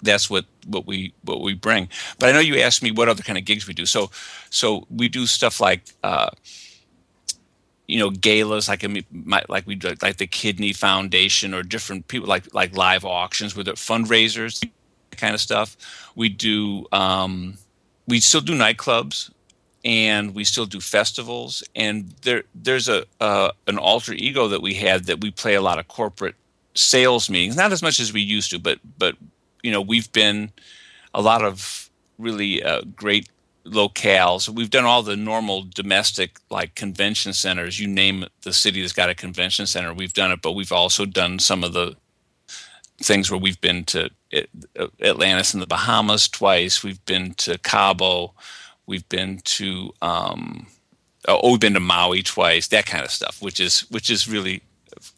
[0.03, 1.89] that's what what we what we bring.
[2.19, 3.87] But i know you asked me what other kind of gigs we do.
[3.87, 4.11] So
[4.51, 6.31] so we do stuff like uh
[7.87, 8.85] you know galas like
[9.49, 14.69] like we like the kidney foundation or different people like like live auctions with fundraisers
[15.13, 15.77] kind of stuff.
[16.15, 17.55] We do um
[18.07, 19.31] we still do nightclubs
[19.87, 21.63] and we still do festivals.
[21.77, 25.63] And there, there's a uh, an alter ego that we had that we play a
[25.63, 26.35] lot of corporate
[26.75, 29.17] sales meetings, not as much as we used to, but but
[29.63, 30.51] you know we've been
[31.15, 33.29] a lot of really uh, great
[33.65, 34.49] locales.
[34.49, 37.79] We've done all the normal domestic like convention centers.
[37.79, 40.43] You name the city that's got a convention center, we've done it.
[40.43, 41.97] But we've also done some of the
[42.99, 44.11] things where we've been to
[45.01, 46.83] Atlantis in the Bahamas twice.
[46.83, 48.35] We've been to Cabo.
[48.87, 50.67] We've been to um,
[51.29, 54.63] oh, we've been to Maui twice, that kind of stuff, which is which is really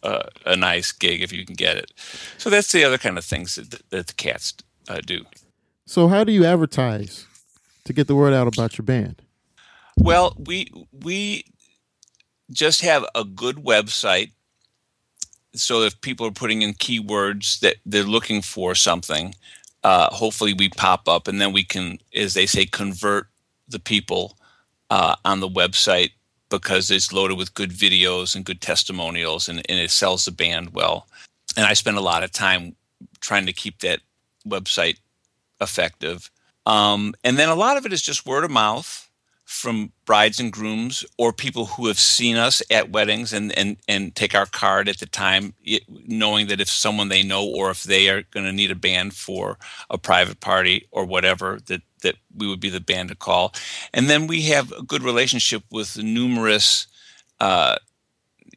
[0.03, 1.91] uh, a nice gig if you can get it.
[2.37, 4.53] So that's the other kind of things that, that the cats
[4.87, 5.25] uh, do.
[5.85, 7.25] So how do you advertise
[7.85, 9.21] to get the word out about your band?
[9.97, 11.45] Well, we we
[12.51, 14.31] just have a good website.
[15.55, 19.33] So if people are putting in keywords that they're looking for something,
[19.83, 23.27] uh, hopefully we pop up, and then we can, as they say, convert
[23.69, 24.37] the people
[24.89, 26.11] uh, on the website
[26.49, 30.73] because it's loaded with good videos and good testimonials and, and it sells the band
[30.73, 31.07] well.
[31.55, 32.75] And I spend a lot of time
[33.21, 33.99] trying to keep that
[34.47, 34.97] website
[35.61, 36.31] effective.
[36.65, 39.09] Um, and then a lot of it is just word of mouth
[39.45, 44.15] from brides and grooms or people who have seen us at weddings and, and, and
[44.15, 45.55] take our card at the time,
[45.89, 49.15] knowing that if someone they know or if they are going to need a band
[49.15, 49.57] for
[49.89, 53.53] a private party or whatever, that, that we would be the band to call.
[53.93, 56.87] And then we have a good relationship with numerous
[57.39, 57.77] uh,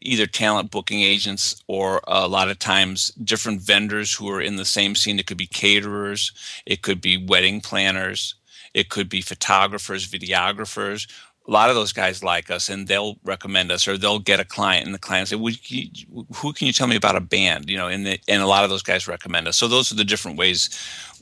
[0.00, 4.64] either talent booking agents or a lot of times different vendors who are in the
[4.64, 5.18] same scene.
[5.18, 6.32] It could be caterers,
[6.66, 8.34] it could be wedding planners,
[8.74, 11.08] it could be photographers, videographers.
[11.48, 14.44] A lot of those guys like us, and they'll recommend us, or they'll get a
[14.44, 17.88] client, and the client say, "Who can you tell me about a band?" You know,
[17.88, 19.56] and the, and a lot of those guys recommend us.
[19.56, 20.70] So those are the different ways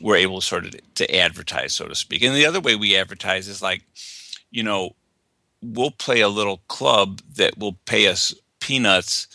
[0.01, 2.23] we're able sort of to advertise, so to speak.
[2.23, 3.83] And the other way we advertise is like,
[4.51, 4.95] you know,
[5.63, 9.27] we'll play a little club that will pay us peanuts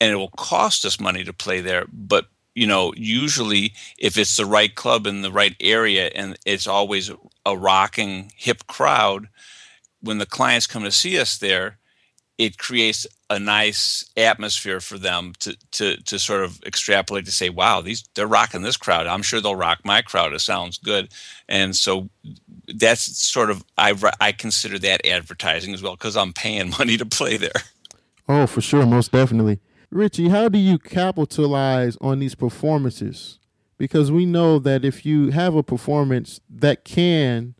[0.00, 4.36] and it will cost us money to play there but you know usually if it's
[4.36, 7.10] the right club in the right area and it's always
[7.46, 9.28] a rocking hip crowd
[10.04, 11.78] when the clients come to see us there
[12.38, 17.48] it creates a nice atmosphere for them to, to, to sort of extrapolate to say,
[17.48, 19.06] wow, these they're rocking this crowd.
[19.06, 20.32] I'm sure they'll rock my crowd.
[20.32, 21.10] It sounds good,
[21.48, 22.08] and so
[22.66, 27.06] that's sort of I I consider that advertising as well because I'm paying money to
[27.06, 27.62] play there.
[28.28, 29.60] Oh, for sure, most definitely.
[29.90, 33.38] Richie, how do you capitalize on these performances?
[33.76, 37.54] Because we know that if you have a performance that can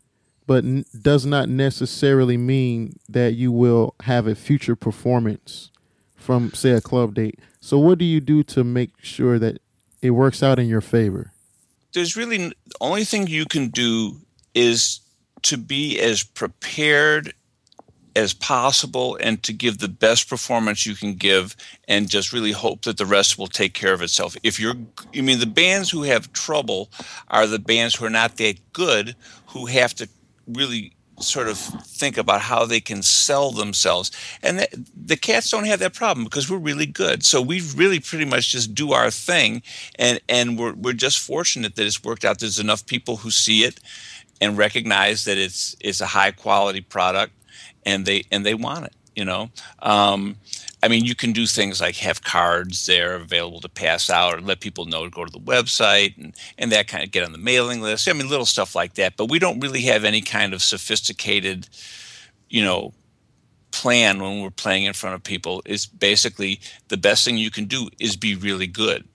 [0.47, 5.71] but n- does not necessarily mean that you will have a future performance
[6.15, 7.39] from say a club date.
[7.61, 9.59] So what do you do to make sure that
[10.03, 11.33] it works out in your favor?
[11.93, 14.21] There's really the only thing you can do
[14.55, 15.01] is
[15.43, 17.35] to be as prepared
[18.17, 21.57] as possible and to give the best performance you can give
[21.89, 24.37] and just really hope that the rest will take care of itself.
[24.43, 24.77] If you're
[25.15, 26.91] I mean the bands who have trouble
[27.29, 29.17] are the bands who are not that good
[29.49, 30.09] who have to
[30.47, 34.11] really sort of think about how they can sell themselves.
[34.43, 37.25] And the, the, cats don't have that problem because we're really good.
[37.25, 39.63] So we really pretty much just do our thing,
[39.99, 42.41] and and we're we're just fortunate that it's worked out.
[42.41, 43.81] There's enough people who see it
[44.41, 47.33] and recognize that it's it's a high quality product,
[47.87, 48.93] and they and they want it.
[49.15, 49.51] You know.
[49.81, 50.37] Um,
[50.85, 54.43] I mean, you can do things like have cards there available to pass out or
[54.43, 57.33] let people know to go to the website and, and that kind of get on
[57.33, 58.07] the mailing list.
[58.07, 59.17] I mean, little stuff like that.
[59.17, 61.71] But we don't really have any kind of sophisticated,
[62.51, 62.93] you know,
[63.71, 65.63] plan when we're playing in front of people.
[65.65, 69.09] Is basically the best thing you can do is be really good,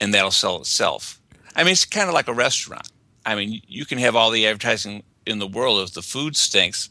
[0.00, 1.20] and that'll sell itself.
[1.56, 2.88] I mean, it's kind of like a restaurant.
[3.26, 5.82] I mean, you can have all the advertising in the world.
[5.82, 6.90] If the food stinks,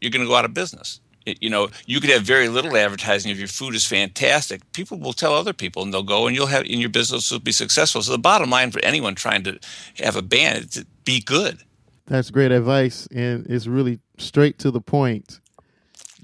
[0.00, 1.00] you're going to go out of business
[1.40, 4.60] you know you could have very little advertising if your food is fantastic.
[4.72, 7.38] People will tell other people and they'll go and you'll have in your business will
[7.38, 8.02] be successful.
[8.02, 9.58] So the bottom line for anyone trying to
[9.98, 11.58] have a band is to be good.
[12.06, 15.40] That's great advice and it's really straight to the point.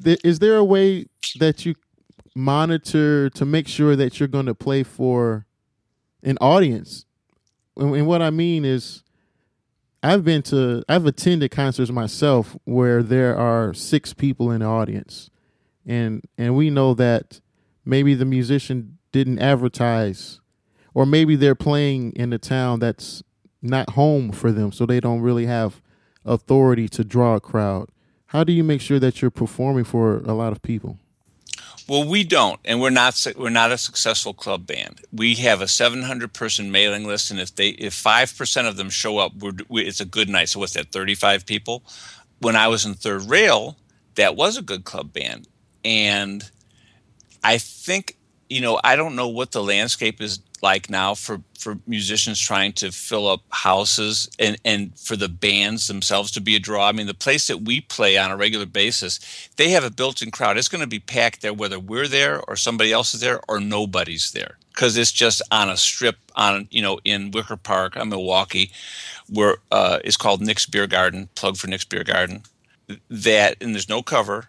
[0.05, 1.07] Is there a way
[1.39, 1.75] that you
[2.35, 5.47] monitor to make sure that you're going to play for
[6.23, 7.05] an audience?
[7.77, 9.04] And what i mean is
[10.05, 15.31] I've been to I've attended concerts myself where there are six people in the audience.
[15.87, 17.41] And and we know that
[17.87, 20.41] maybe the musician didn't advertise
[20.93, 23.23] or maybe they're playing in a town that's
[23.63, 25.81] not home for them so they don't really have
[26.27, 27.89] authority to draw a crowd.
[28.27, 30.99] How do you make sure that you're performing for a lot of people?
[31.87, 35.03] Well, we don't, and we're not we're not a successful club band.
[35.13, 38.89] We have a 700 person mailing list, and if they if five percent of them
[38.89, 39.33] show up,
[39.69, 40.49] we, it's a good night.
[40.49, 40.93] So what's that?
[40.93, 41.83] 35 people.
[42.41, 43.77] When I was in Third Rail,
[44.15, 45.47] that was a good club band,
[45.85, 46.51] and
[47.43, 48.17] I think
[48.49, 52.73] you know I don't know what the landscape is like now for for musicians trying
[52.73, 56.89] to fill up houses and and for the bands themselves to be a draw.
[56.89, 59.21] I mean, the place that we play on a regular basis,
[59.57, 60.57] they have a built-in crowd.
[60.57, 63.61] It's going to be packed there whether we're there or somebody else is there or
[63.61, 68.09] nobody's there because it's just on a strip on you know in Wicker Park, on
[68.09, 68.73] Milwaukee,
[69.29, 71.29] where uh, it's called Nick's Beer Garden.
[71.35, 72.43] Plug for Nick's Beer Garden.
[73.11, 74.49] That and there's no cover,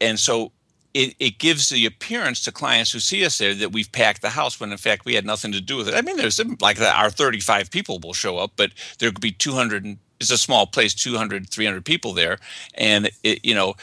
[0.00, 0.52] and so
[0.94, 4.30] it, it gives the appearance to clients who see us there that we've packed the
[4.30, 5.94] house when in fact we had nothing to do with it.
[5.94, 9.98] I mean, there's like our 35 people will show up, but there could be 200.
[10.20, 12.38] It's a small place, 200, 300 people there,
[12.74, 13.74] and it, you know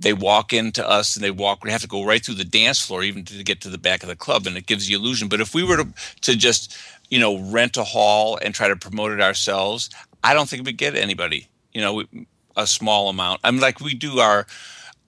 [0.00, 2.80] they walk into us and they walk we have to go right through the dance
[2.80, 5.28] floor even to get to the back of the club and it gives the illusion
[5.28, 5.88] but if we were to,
[6.20, 6.76] to just
[7.10, 9.90] you know rent a hall and try to promote it ourselves
[10.22, 12.04] i don't think we'd get anybody you know
[12.56, 14.46] a small amount i mean like we do our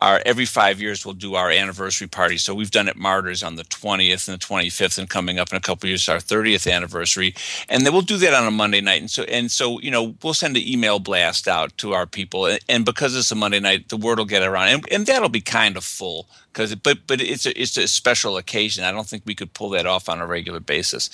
[0.00, 2.38] our every five years we'll do our anniversary party.
[2.38, 5.56] So we've done it Martyrs on the 20th and the 25th, and coming up in
[5.56, 7.34] a couple years our 30th anniversary,
[7.68, 9.00] and then we'll do that on a Monday night.
[9.00, 12.56] And so and so you know we'll send an email blast out to our people,
[12.68, 15.40] and because it's a Monday night, the word will get around, and, and that'll be
[15.40, 18.84] kind of full because but but it's a it's a special occasion.
[18.84, 21.10] I don't think we could pull that off on a regular basis.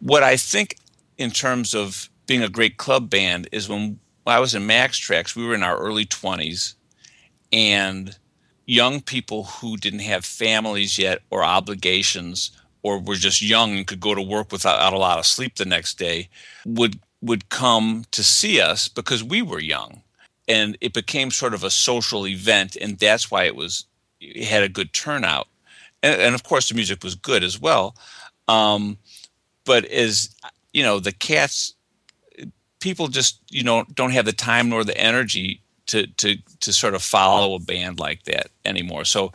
[0.00, 0.76] What I think
[1.18, 5.34] in terms of being a great club band is when I was in Maxx Traxx,
[5.34, 6.74] we were in our early 20s,
[7.52, 8.16] and
[8.70, 12.52] young people who didn't have families yet or obligations
[12.82, 15.64] or were just young and could go to work without a lot of sleep the
[15.64, 16.28] next day
[16.64, 20.02] would would come to see us because we were young.
[20.46, 23.86] And it became sort of a social event and that's why it was
[24.20, 25.48] it had a good turnout.
[26.04, 27.96] And, and of course the music was good as well.
[28.46, 28.98] Um,
[29.64, 30.30] but as
[30.72, 31.74] you know the cats
[32.78, 36.94] people just you know don't have the time nor the energy to to to sort
[36.94, 39.32] of follow a band like that anymore so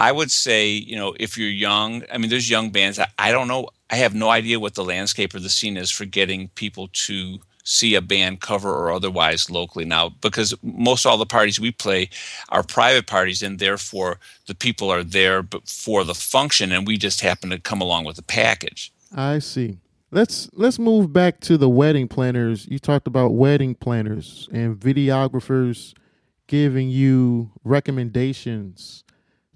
[0.00, 2.98] I would say, you know, if you're young, I mean, there's young bands.
[2.98, 3.68] I, I, don't know.
[3.90, 7.38] I have no idea what the landscape or the scene is for getting people to
[7.64, 12.08] see a band cover or otherwise locally now, because most all the parties we play
[12.48, 17.20] are private parties, and therefore the people are there for the function, and we just
[17.20, 18.90] happen to come along with the package.
[19.14, 19.76] I see.
[20.10, 22.66] Let's let's move back to the wedding planners.
[22.68, 25.94] You talked about wedding planners and videographers
[26.48, 29.04] giving you recommendations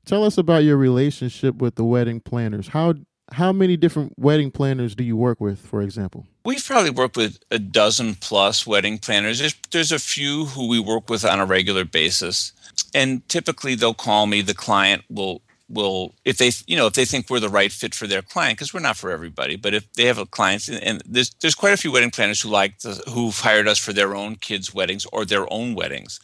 [0.05, 2.69] Tell us about your relationship with the wedding planners.
[2.69, 2.95] How
[3.33, 6.27] how many different wedding planners do you work with, for example?
[6.45, 9.39] We've probably worked with a dozen plus wedding planners.
[9.39, 12.53] There's, there's a few who we work with on a regular basis.
[12.95, 15.41] And typically they'll call me, the client will
[15.75, 18.57] will if they you know if they think we're the right fit for their client
[18.57, 21.75] because we're not for everybody but if they have a client and there's there's quite
[21.75, 25.07] a few wedding planners who like the, who've hired us for their own kids weddings
[25.13, 26.21] or their own weddings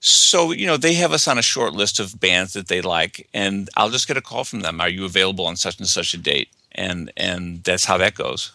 [0.00, 3.28] so, you know, they have us on a short list of bands that they like,
[3.34, 4.80] and I'll just get a call from them.
[4.80, 6.48] Are you available on such and such a date?
[6.72, 8.52] And and that's how that goes.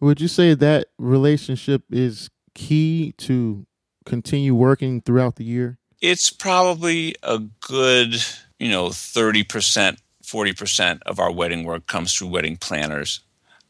[0.00, 3.66] Would you say that relationship is key to
[4.06, 5.76] continue working throughout the year?
[6.00, 8.16] It's probably a good,
[8.60, 13.20] you know, 30%, 40% of our wedding work comes through wedding planners.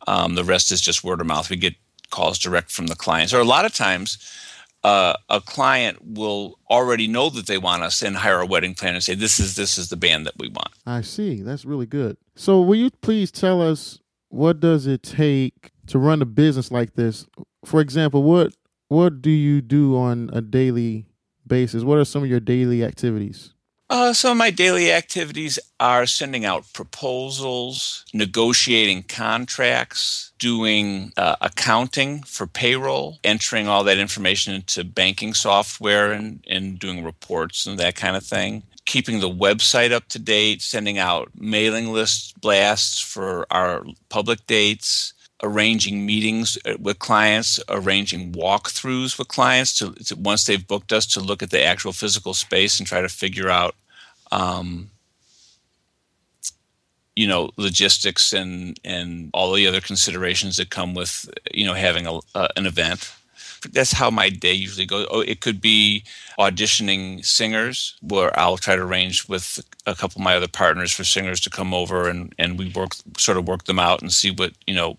[0.07, 1.48] Um, the rest is just word of mouth.
[1.48, 1.74] We get
[2.11, 3.33] calls direct from the clients.
[3.33, 4.18] Or a lot of times,
[4.83, 8.94] uh, a client will already know that they want us and hire a wedding planner
[8.94, 11.85] and say this is this is the band that we want i see that's really
[11.85, 13.98] good so will you please tell us
[14.31, 17.26] what does it take to run a business like this
[17.64, 18.55] for example what
[18.88, 21.05] what do you do on a daily
[21.46, 23.53] basis what are some of your daily activities
[23.90, 32.46] uh, of my daily activities are sending out proposals, negotiating contracts, doing uh, accounting for
[32.46, 38.16] payroll, entering all that information into banking software, and, and doing reports and that kind
[38.16, 38.62] of thing.
[38.87, 45.14] Keeping the website up to date, sending out mailing list blasts for our public dates,
[45.42, 51.07] arranging meetings uh, with clients, arranging walkthroughs with clients to, to, once they've booked us
[51.07, 53.74] to look at the actual physical space and try to figure out,
[54.33, 54.90] um,
[57.16, 62.07] you know, logistics and and all the other considerations that come with you know having
[62.07, 63.12] a, uh, an event.
[63.72, 65.07] That's how my day usually goes.
[65.11, 66.05] Oh, it could be
[66.38, 71.05] auditioning singers, where I'll try to arrange with a couple of my other partners for
[71.05, 74.31] singers to come over and and we work sort of work them out and see
[74.31, 74.96] what you know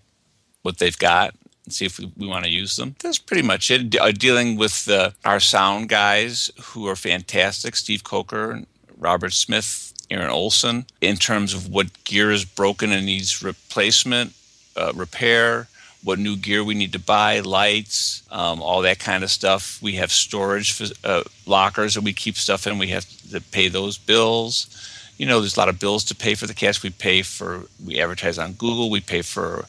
[0.62, 2.96] what they've got and see if we, we want to use them.
[3.00, 3.90] That's pretty much it.
[3.90, 8.62] De- uh, dealing with uh, our sound guys who are fantastic, Steve Coker,
[8.98, 14.34] Robert Smith, Aaron Olson, in terms of what gear is broken and needs replacement,
[14.76, 15.68] uh, repair,
[16.04, 19.80] what new gear we need to buy, lights, um, all that kind of stuff.
[19.80, 22.78] We have storage for, uh, lockers that we keep stuff in.
[22.78, 24.66] We have to pay those bills.
[25.16, 26.82] You know, there's a lot of bills to pay for the cast.
[26.82, 28.90] We pay for, we advertise on Google.
[28.90, 29.66] We pay for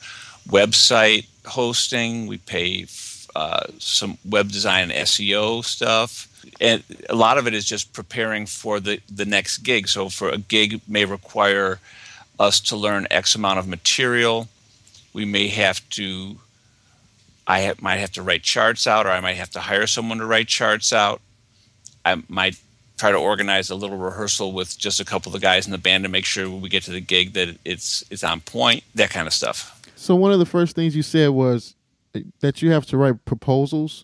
[0.47, 2.27] website hosting.
[2.27, 2.85] We pay
[3.35, 6.29] uh, some web design and SEO stuff.
[6.59, 9.87] And a lot of it is just preparing for the, the next gig.
[9.87, 11.79] So, for a gig may require
[12.39, 14.47] us to learn X amount of material.
[15.13, 16.37] We may have to,
[17.47, 20.17] I have, might have to write charts out, or I might have to hire someone
[20.17, 21.21] to write charts out.
[22.05, 22.59] I might
[22.97, 25.77] try to organize a little rehearsal with just a couple of the guys in the
[25.77, 28.83] band to make sure we get to the gig that it's it's on point.
[28.95, 29.79] That kind of stuff.
[30.03, 31.77] So one of the first things you said was
[32.41, 34.03] that you have to write proposals.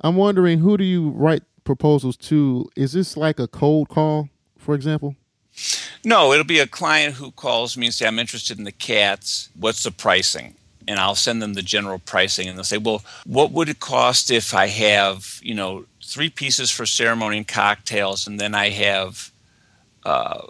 [0.00, 2.68] I'm wondering who do you write proposals to?
[2.74, 4.28] Is this like a cold call,
[4.58, 5.14] for example?
[6.04, 9.48] No, it'll be a client who calls me and say, "I'm interested in the Catz.
[9.54, 10.56] What's the pricing?"
[10.88, 14.32] And I'll send them the general pricing, and they'll say, "Well, what would it cost
[14.32, 19.30] if I have, you know, three pieces for ceremony and cocktails, and then I have
[20.04, 20.42] uh,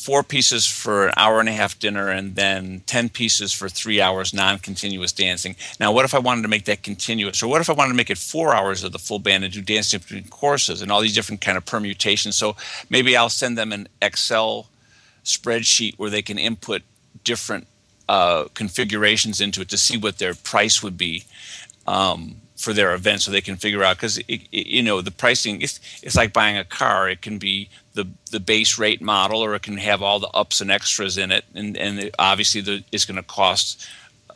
[0.00, 4.00] four pieces for an hour and a half dinner and then 10 pieces for three
[4.00, 5.54] hours non-continuous dancing.
[5.78, 7.42] Now what if i wanted to make that continuous?
[7.42, 9.52] Or what if i wanted to make it four hours of the full band and
[9.52, 12.34] do dancing between courses and all these different kind of permutations?
[12.36, 12.56] So
[12.88, 14.68] maybe i'll send them an excel
[15.22, 16.80] spreadsheet where they can input
[17.22, 17.66] different
[18.08, 21.24] uh, configurations into it to see what their price would be.
[21.86, 25.80] Um, for their event so they can figure out because you know the pricing it's,
[26.02, 29.62] it's like buying a car it can be the the base rate model or it
[29.62, 33.16] can have all the ups and extras in it and and obviously the, it's going
[33.16, 33.88] to cost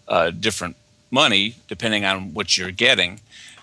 [0.09, 0.75] uh, different
[1.11, 3.21] money depending on what you're getting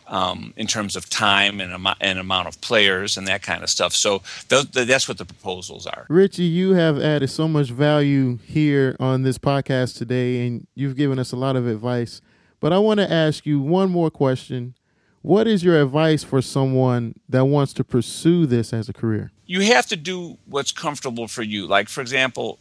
[0.07, 3.69] um, in terms of time and, am- and amount of players and that kind of
[3.69, 3.93] stuff.
[3.93, 6.05] So th- th- that's what the proposals are.
[6.09, 11.17] Richie, you have added so much value here on this podcast today, and you've given
[11.17, 12.19] us a lot of advice.
[12.61, 14.75] But I want to ask you one more question.
[15.23, 19.31] What is your advice for someone that wants to pursue this as a career?
[19.45, 21.67] You have to do what's comfortable for you.
[21.67, 22.59] Like for example,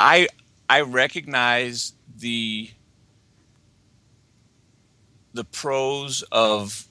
[0.00, 0.26] I
[0.68, 2.70] I recognize the
[5.32, 6.86] the pros of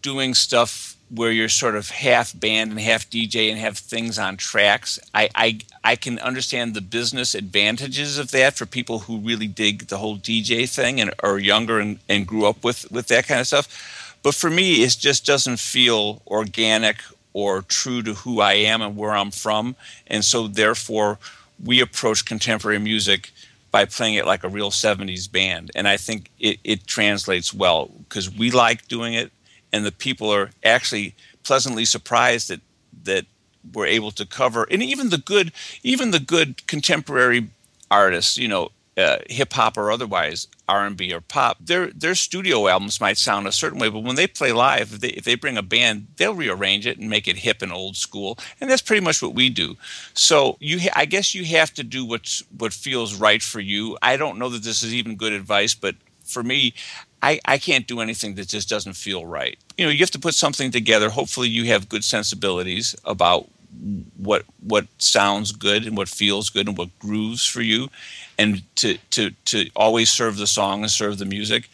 [0.00, 4.36] doing stuff where you're sort of half band and half DJ and have things on
[4.36, 4.98] tracks.
[5.14, 9.86] I, I I can understand the business advantages of that for people who really dig
[9.86, 13.40] the whole DJ thing and are younger and, and grew up with, with that kind
[13.40, 14.18] of stuff.
[14.22, 16.98] But for me, it just doesn't feel organic
[17.32, 19.76] or true to who I am and where I'm from.
[20.06, 21.18] And so therefore
[21.64, 23.30] we approach contemporary music
[23.70, 25.70] by playing it like a real 70s band.
[25.74, 29.32] And I think it, it translates well because we like doing it
[29.72, 32.60] and the people are actually pleasantly surprised that
[33.04, 33.26] that
[33.72, 35.52] we're able to cover and even the good
[35.82, 37.48] even the good contemporary
[37.90, 42.16] artists, you know, uh, hip hop or otherwise, R and B or pop, their their
[42.16, 45.24] studio albums might sound a certain way, but when they play live, if they, if
[45.24, 48.68] they bring a band, they'll rearrange it and make it hip and old school, and
[48.68, 49.76] that's pretty much what we do.
[50.14, 53.96] So you, ha- I guess you have to do what's what feels right for you.
[54.02, 55.94] I don't know that this is even good advice, but
[56.24, 56.74] for me,
[57.22, 59.58] I, I can't do anything that just doesn't feel right.
[59.76, 61.10] You know, you have to put something together.
[61.10, 63.48] Hopefully, you have good sensibilities about
[64.16, 67.88] what what sounds good and what feels good and what grooves for you
[68.38, 71.68] and to to to always serve the song and serve the music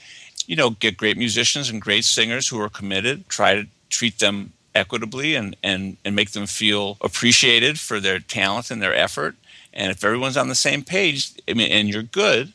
[0.47, 4.53] you know get great musicians and great singers who are committed try to treat them
[4.75, 9.37] equitably and and and make them feel appreciated for their talent and their effort
[9.73, 12.53] and if everyone's on the same page I mean and you're good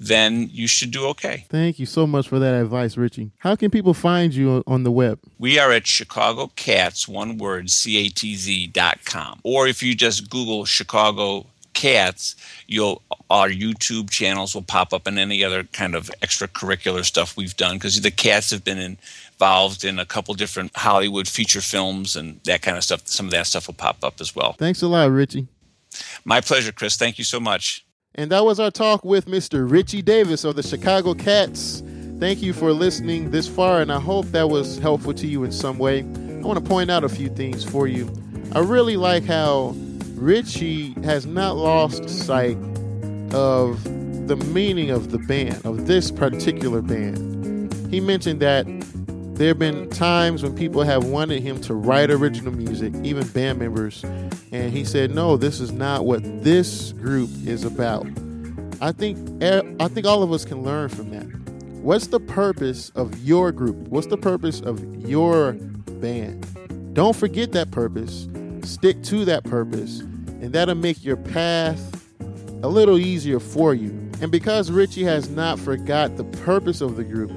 [0.00, 1.44] then you should do okay.
[1.50, 3.32] Thank you so much for that advice, Richie.
[3.38, 5.20] How can people find you on the web?
[5.38, 9.38] We are at Chicago Catz, one word, C A T Z dot com.
[9.44, 12.34] Or if you just Google Chicago Catz,
[12.66, 17.56] you'll our YouTube channels will pop up and any other kind of extracurricular stuff we've
[17.56, 22.40] done because the Catz have been involved in a couple different Hollywood feature films and
[22.44, 23.06] that kind of stuff.
[23.06, 24.54] Some of that stuff will pop up as well.
[24.54, 25.46] Thanks a lot, Richie.
[26.24, 26.96] My pleasure, Chris.
[26.96, 27.84] Thank you so much.
[28.16, 29.70] And that was our talk with Mr.
[29.70, 31.82] Richie Davis of the Chicago Catz.
[32.18, 35.52] Thank you for listening this far, and I hope that was helpful to you in
[35.52, 36.00] some way.
[36.00, 38.12] I want to point out a few things for you.
[38.52, 39.74] I really like how
[40.16, 42.58] Richie has not lost sight
[43.32, 43.82] of
[44.26, 47.72] the meaning of the band, of this particular band.
[47.92, 48.66] He mentioned that
[49.40, 53.58] there have been times when people have wanted him to write original music, even band
[53.58, 54.04] members,
[54.52, 58.06] and he said, "No, this is not what this group is about."
[58.82, 61.24] I think I think all of us can learn from that.
[61.80, 63.76] What's the purpose of your group?
[63.88, 65.52] What's the purpose of your
[66.02, 66.46] band?
[66.92, 68.28] Don't forget that purpose.
[68.62, 70.00] Stick to that purpose,
[70.42, 71.80] and that'll make your path
[72.62, 73.88] a little easier for you.
[74.20, 77.32] And because Richie has not forgot the purpose of the group,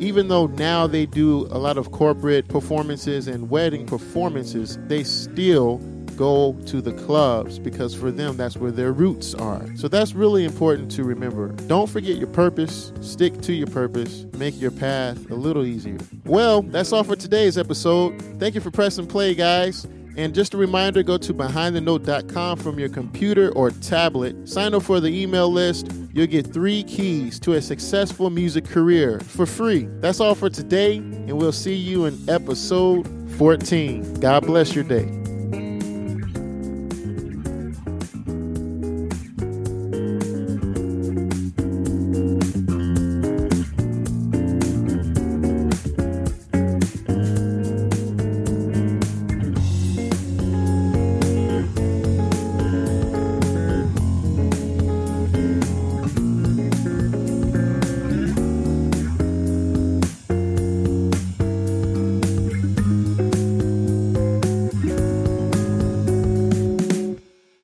[0.00, 5.78] even though now they do a lot of corporate performances and wedding performances, they still
[6.16, 9.64] go to the clubs because for them that's where their roots are.
[9.76, 11.48] So that's really important to remember.
[11.66, 15.98] Don't forget your purpose, stick to your purpose, make your path a little easier.
[16.24, 18.20] Well, that's all for today's episode.
[18.38, 19.86] Thank you for pressing play, guys.
[20.16, 24.48] And just a reminder go to behindthenote.com from your computer or tablet.
[24.48, 25.90] Sign up for the email list.
[26.12, 29.88] You'll get three keys to a successful music career for free.
[30.00, 34.14] That's all for today, and we'll see you in episode 14.
[34.20, 35.23] God bless your day.